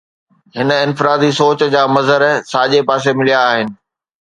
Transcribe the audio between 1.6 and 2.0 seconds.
جا